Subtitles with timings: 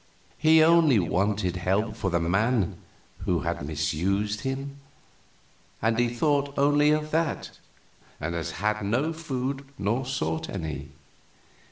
[0.39, 2.77] "He only wanted help for the man
[3.19, 4.77] who had misused him,
[5.79, 7.59] and he thought only of that,
[8.19, 10.89] and has had no food nor sought any.